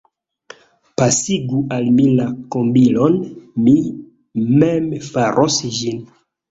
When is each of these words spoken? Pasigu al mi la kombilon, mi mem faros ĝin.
Pasigu 1.01 1.59
al 1.75 1.85
mi 1.99 2.07
la 2.21 2.27
kombilon, 2.57 3.21
mi 3.69 3.77
mem 4.65 4.93
faros 5.15 5.63
ĝin. 5.81 6.07